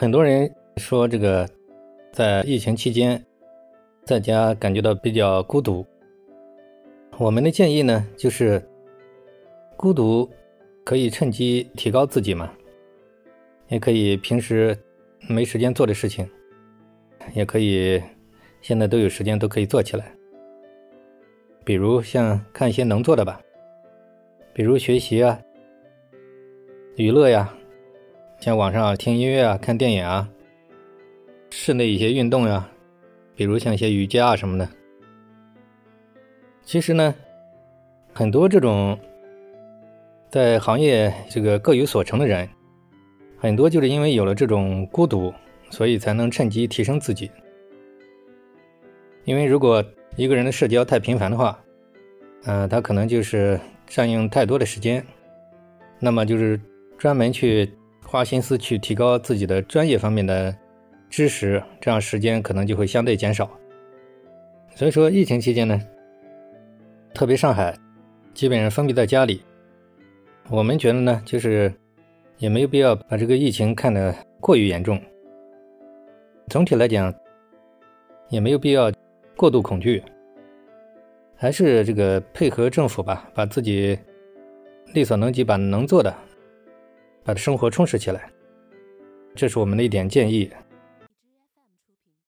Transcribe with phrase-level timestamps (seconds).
[0.00, 1.44] 很多人说这个
[2.12, 3.20] 在疫情期间
[4.04, 5.84] 在家感觉到比较孤独。
[7.18, 8.64] 我们的建议呢，就是
[9.76, 10.30] 孤独
[10.84, 12.48] 可以趁机提高自己嘛，
[13.66, 14.78] 也可以平时
[15.28, 16.30] 没时间做的事情，
[17.34, 18.00] 也可以
[18.60, 20.14] 现在都有时间都可以做起来。
[21.64, 23.40] 比如像看一些能做的吧，
[24.52, 25.40] 比如学习啊、
[26.94, 27.52] 娱乐呀。
[28.40, 30.28] 像网上听音乐啊、看电影啊，
[31.50, 32.70] 室内一些运动呀，
[33.34, 34.68] 比如像一些瑜伽啊什么的。
[36.62, 37.12] 其实呢，
[38.12, 38.96] 很多这种
[40.30, 42.48] 在行业这个各有所成的人，
[43.38, 45.34] 很多就是因为有了这种孤独，
[45.70, 47.28] 所以才能趁机提升自己。
[49.24, 51.58] 因为如果一个人的社交太频繁的话，
[52.44, 55.04] 嗯，他可能就是占用太多的时间，
[55.98, 56.60] 那么就是
[56.96, 57.68] 专门去。
[58.10, 60.56] 花心思去提高自己的专业方面的
[61.10, 63.50] 知识，这样时间可能就会相对减少。
[64.74, 65.78] 所以说，疫情期间呢，
[67.12, 67.76] 特别上海，
[68.32, 69.42] 基本上封闭在家里。
[70.48, 71.70] 我们觉得呢，就是
[72.38, 74.98] 也没有必要把这个疫情看得过于严重。
[76.46, 77.14] 总体来讲，
[78.30, 78.90] 也没有必要
[79.36, 80.02] 过度恐惧，
[81.36, 83.98] 还是这个配合政府吧，把自己
[84.94, 86.14] 力所能及，把能做的。
[87.28, 88.32] 把生活充实起来，
[89.34, 90.50] 这是我们的一点建议。